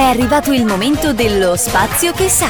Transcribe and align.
È 0.00 0.04
arrivato 0.04 0.50
il 0.54 0.64
momento 0.64 1.12
dello 1.12 1.56
spazio 1.56 2.12
che 2.12 2.30
sa. 2.30 2.48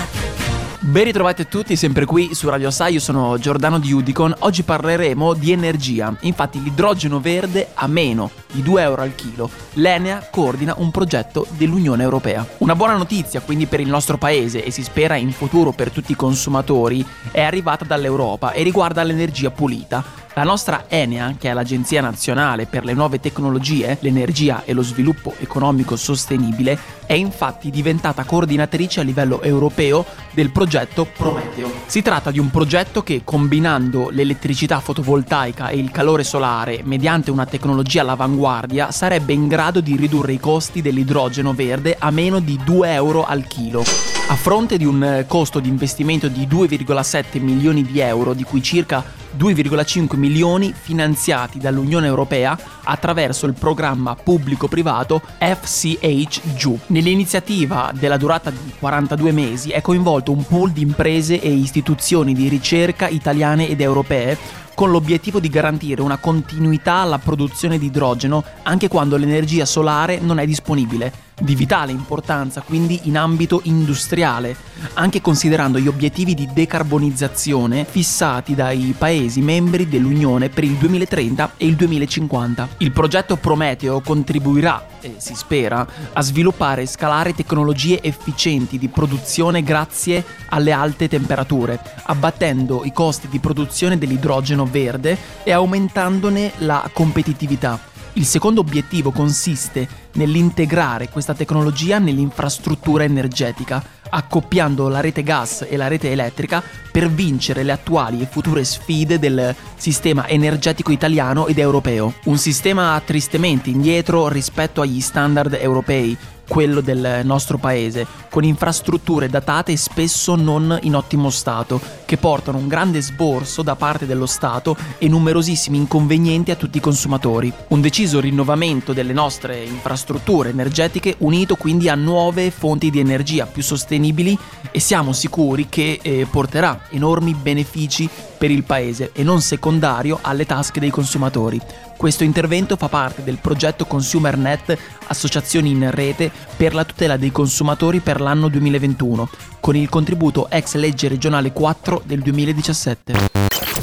Ben 0.78 1.02
ritrovati 1.02 1.42
a 1.42 1.46
tutti, 1.46 1.74
sempre 1.74 2.04
qui 2.04 2.32
su 2.32 2.48
Radio 2.48 2.70
Sai, 2.70 2.92
io 2.92 3.00
sono 3.00 3.38
Giordano 3.38 3.80
di 3.80 3.92
Udicon. 3.92 4.32
Oggi 4.38 4.62
parleremo 4.62 5.34
di 5.34 5.50
energia. 5.50 6.14
Infatti 6.20 6.62
l'idrogeno 6.62 7.18
verde 7.18 7.70
a 7.74 7.88
meno 7.88 8.30
di 8.52 8.62
2 8.62 8.82
euro 8.82 9.02
al 9.02 9.16
chilo. 9.16 9.50
L'Enea 9.72 10.28
coordina 10.30 10.74
un 10.76 10.92
progetto 10.92 11.44
dell'Unione 11.50 12.04
Europea. 12.04 12.46
Una 12.58 12.76
buona 12.76 12.94
notizia 12.94 13.40
quindi 13.40 13.66
per 13.66 13.80
il 13.80 13.88
nostro 13.88 14.16
paese 14.16 14.62
e 14.62 14.70
si 14.70 14.84
spera 14.84 15.16
in 15.16 15.32
futuro 15.32 15.72
per 15.72 15.90
tutti 15.90 16.12
i 16.12 16.16
consumatori 16.16 17.04
è 17.32 17.42
arrivata 17.42 17.84
dall'Europa 17.84 18.52
e 18.52 18.62
riguarda 18.62 19.02
l'energia 19.02 19.50
pulita. 19.50 20.04
La 20.34 20.44
nostra 20.44 20.84
Enea, 20.86 21.34
che 21.36 21.50
è 21.50 21.52
l'Agenzia 21.52 22.00
Nazionale 22.00 22.66
per 22.66 22.84
le 22.84 22.92
Nuove 22.92 23.18
Tecnologie, 23.18 23.98
l'Energia 24.00 24.62
e 24.64 24.72
lo 24.72 24.82
Sviluppo 24.82 25.34
Economico 25.38 25.96
Sostenibile, 25.96 26.78
è 27.04 27.14
infatti 27.14 27.68
diventata 27.68 28.22
coordinatrice 28.22 29.00
a 29.00 29.02
livello 29.02 29.42
europeo 29.42 30.04
del 30.30 30.52
progetto 30.52 31.04
Prometeo. 31.04 31.72
Si 31.86 32.00
tratta 32.00 32.30
di 32.30 32.38
un 32.38 32.48
progetto 32.48 33.02
che, 33.02 33.22
combinando 33.24 34.08
l'elettricità 34.10 34.78
fotovoltaica 34.78 35.68
e 35.68 35.78
il 35.78 35.90
calore 35.90 36.22
solare 36.22 36.80
mediante 36.84 37.32
una 37.32 37.46
tecnologia 37.46 38.02
all'avanguardia, 38.02 38.92
sarebbe 38.92 39.32
in 39.32 39.48
grado 39.48 39.80
di 39.80 39.96
ridurre 39.96 40.34
i 40.34 40.38
costi 40.38 40.80
dell'idrogeno 40.80 41.54
verde 41.54 41.96
a 41.98 42.12
meno 42.12 42.38
di 42.38 42.56
2 42.64 42.92
euro 42.92 43.24
al 43.26 43.48
chilo. 43.48 43.80
A 43.80 44.36
fronte 44.36 44.76
di 44.76 44.84
un 44.84 45.24
costo 45.26 45.58
di 45.58 45.68
investimento 45.68 46.28
di 46.28 46.46
2,7 46.46 47.42
milioni 47.42 47.82
di 47.82 47.98
euro, 47.98 48.32
di 48.32 48.44
cui 48.44 48.62
circa 48.62 49.18
2,5 49.36 50.16
milioni 50.16 50.72
finanziati 50.72 51.58
dall'Unione 51.58 52.06
Europea 52.06 52.58
attraverso 52.84 53.46
il 53.46 53.54
programma 53.54 54.14
pubblico-privato 54.14 55.22
FCH 55.38 56.40
GU. 56.60 56.78
Nell'iniziativa 56.86 57.92
della 57.94 58.16
durata 58.16 58.50
di 58.50 58.72
42 58.78 59.32
mesi 59.32 59.70
è 59.70 59.80
coinvolto 59.80 60.32
un 60.32 60.44
pool 60.44 60.70
di 60.70 60.82
imprese 60.82 61.40
e 61.40 61.50
istituzioni 61.50 62.34
di 62.34 62.48
ricerca 62.48 63.08
italiane 63.08 63.68
ed 63.68 63.80
europee 63.80 64.36
con 64.80 64.92
l'obiettivo 64.92 65.40
di 65.40 65.50
garantire 65.50 66.00
una 66.00 66.16
continuità 66.16 66.94
alla 66.94 67.18
produzione 67.18 67.78
di 67.78 67.84
idrogeno 67.84 68.42
anche 68.62 68.88
quando 68.88 69.18
l'energia 69.18 69.66
solare 69.66 70.20
non 70.20 70.38
è 70.38 70.46
disponibile 70.46 71.28
di 71.40 71.54
vitale 71.54 71.92
importanza 71.92 72.60
quindi 72.60 73.00
in 73.04 73.16
ambito 73.16 73.60
industriale, 73.64 74.54
anche 74.94 75.20
considerando 75.20 75.78
gli 75.78 75.88
obiettivi 75.88 76.34
di 76.34 76.48
decarbonizzazione 76.52 77.84
fissati 77.88 78.54
dai 78.54 78.94
Paesi 78.96 79.40
membri 79.40 79.88
dell'Unione 79.88 80.48
per 80.48 80.64
il 80.64 80.74
2030 80.74 81.52
e 81.56 81.66
il 81.66 81.76
2050. 81.76 82.68
Il 82.78 82.92
progetto 82.92 83.36
Prometeo 83.36 84.00
contribuirà, 84.00 84.86
e 85.00 85.14
si 85.18 85.34
spera, 85.34 85.86
a 86.12 86.20
sviluppare 86.20 86.82
e 86.82 86.86
scalare 86.86 87.34
tecnologie 87.34 88.02
efficienti 88.02 88.78
di 88.78 88.88
produzione 88.88 89.62
grazie 89.62 90.24
alle 90.50 90.72
alte 90.72 91.08
temperature, 91.08 91.80
abbattendo 92.04 92.82
i 92.84 92.92
costi 92.92 93.28
di 93.28 93.38
produzione 93.38 93.98
dell'idrogeno 93.98 94.66
verde 94.70 95.16
e 95.44 95.52
aumentandone 95.52 96.52
la 96.58 96.88
competitività. 96.92 97.78
Il 98.14 98.24
secondo 98.24 98.60
obiettivo 98.60 99.10
consiste 99.12 99.88
nell'integrare 100.20 101.08
questa 101.08 101.32
tecnologia 101.32 101.98
nell'infrastruttura 101.98 103.04
energetica, 103.04 103.82
accoppiando 104.10 104.88
la 104.88 105.00
rete 105.00 105.22
gas 105.22 105.66
e 105.66 105.78
la 105.78 105.88
rete 105.88 106.10
elettrica 106.10 106.62
per 106.90 107.08
vincere 107.08 107.62
le 107.62 107.72
attuali 107.72 108.20
e 108.20 108.26
future 108.26 108.62
sfide 108.64 109.18
del 109.18 109.54
sistema 109.76 110.28
energetico 110.28 110.92
italiano 110.92 111.46
ed 111.46 111.58
europeo. 111.58 112.12
Un 112.24 112.36
sistema 112.36 113.00
tristemente 113.02 113.70
indietro 113.70 114.28
rispetto 114.28 114.82
agli 114.82 115.00
standard 115.00 115.56
europei, 115.58 116.16
quello 116.50 116.80
del 116.80 117.20
nostro 117.22 117.58
paese, 117.58 118.04
con 118.28 118.42
infrastrutture 118.42 119.28
datate 119.28 119.70
e 119.70 119.76
spesso 119.76 120.34
non 120.34 120.76
in 120.82 120.96
ottimo 120.96 121.30
stato, 121.30 121.80
che 122.04 122.16
portano 122.16 122.58
un 122.58 122.66
grande 122.66 123.00
sborso 123.00 123.62
da 123.62 123.76
parte 123.76 124.04
dello 124.04 124.26
Stato 124.26 124.76
e 124.98 125.08
numerosissimi 125.08 125.76
inconvenienti 125.76 126.50
a 126.50 126.56
tutti 126.56 126.78
i 126.78 126.80
consumatori. 126.80 127.52
Un 127.68 127.80
deciso 127.80 128.18
rinnovamento 128.18 128.92
delle 128.92 129.12
nostre 129.12 129.62
infrastrutture 130.10 130.50
energetiche 130.50 131.14
unito 131.18 131.54
quindi 131.54 131.88
a 131.88 131.94
nuove 131.94 132.50
fonti 132.50 132.90
di 132.90 132.98
energia 132.98 133.46
più 133.46 133.62
sostenibili 133.62 134.36
e 134.72 134.80
siamo 134.80 135.12
sicuri 135.12 135.68
che 135.68 136.00
eh, 136.02 136.26
porterà 136.28 136.86
enormi 136.90 137.34
benefici 137.34 138.08
per 138.36 138.50
il 138.50 138.64
paese 138.64 139.10
e 139.12 139.22
non 139.22 139.40
secondario 139.40 140.18
alle 140.22 140.46
tasche 140.46 140.80
dei 140.80 140.90
consumatori. 140.90 141.60
Questo 141.96 142.24
intervento 142.24 142.76
fa 142.76 142.88
parte 142.88 143.22
del 143.22 143.38
progetto 143.38 143.84
ConsumerNet 143.84 144.78
Associazioni 145.08 145.70
in 145.70 145.90
Rete 145.90 146.30
per 146.56 146.74
la 146.74 146.84
tutela 146.84 147.16
dei 147.16 147.30
consumatori 147.30 148.00
per 148.00 148.20
l'anno 148.20 148.48
2021, 148.48 149.28
con 149.60 149.76
il 149.76 149.88
contributo 149.88 150.48
ex 150.48 150.74
legge 150.76 151.08
regionale 151.08 151.52
4 151.52 152.02
del 152.06 152.20
2017. 152.20 153.79